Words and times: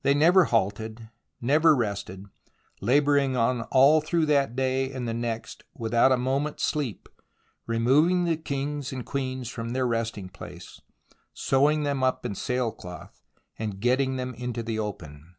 They 0.00 0.14
never 0.14 0.44
halted, 0.46 1.10
never 1.42 1.76
rested, 1.76 2.24
labouring 2.80 3.36
on 3.36 3.60
all 3.70 4.00
through 4.00 4.24
that 4.24 4.56
day 4.56 4.90
and 4.90 5.06
the 5.06 5.12
next 5.12 5.62
without 5.74 6.10
a 6.10 6.16
moment's 6.16 6.64
sleep, 6.64 7.06
removing 7.66 8.24
the 8.24 8.38
kings 8.38 8.94
and 8.94 9.04
queens 9.04 9.50
from 9.50 9.74
their 9.74 9.86
resting 9.86 10.30
place, 10.30 10.80
sewing 11.34 11.82
them 11.82 12.02
up 12.02 12.24
in 12.24 12.34
sailcloth, 12.34 13.20
and 13.58 13.78
getting 13.78 14.16
them 14.16 14.32
into 14.36 14.62
the 14.62 14.78
open. 14.78 15.36